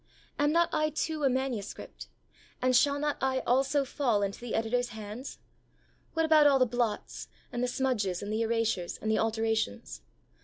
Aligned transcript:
Am 0.39 0.51
not 0.51 0.73
I 0.73 0.89
too 0.89 1.23
a 1.23 1.29
manuscript, 1.29 2.07
and 2.59 2.75
shall 2.75 2.95
I 2.95 2.97
not 2.97 3.17
also 3.45 3.85
fall 3.85 4.23
into 4.23 4.39
the 4.39 4.55
Editor's 4.55 4.89
hands? 4.89 5.37
What 6.13 6.25
about 6.25 6.47
all 6.47 6.57
the 6.57 6.65
blots, 6.65 7.27
and 7.51 7.63
the 7.63 7.67
smudges, 7.67 8.23
and 8.23 8.33
the 8.33 8.41
erasures, 8.41 8.97
and 8.97 9.11
the 9.11 9.19
alterations? 9.19 10.01